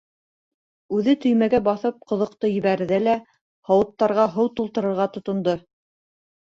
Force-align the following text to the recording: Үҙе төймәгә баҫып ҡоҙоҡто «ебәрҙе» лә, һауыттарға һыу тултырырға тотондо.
Үҙе 0.99 1.13
төймәгә 1.25 1.59
баҫып 1.67 2.01
ҡоҙоҡто 2.13 2.51
«ебәрҙе» 2.55 2.99
лә, 3.05 3.15
һауыттарға 3.71 4.27
һыу 4.39 4.53
тултырырға 4.59 5.11
тотондо. 5.19 5.61